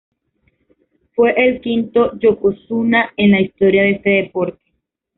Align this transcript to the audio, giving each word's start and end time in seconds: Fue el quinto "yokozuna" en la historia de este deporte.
Fue 1.13 1.31
el 1.37 1.61
quinto 1.61 2.17
"yokozuna" 2.17 3.13
en 3.17 3.29
la 3.29 3.41
historia 3.41 3.83
de 3.83 3.91
este 3.91 4.09
deporte. 4.09 4.63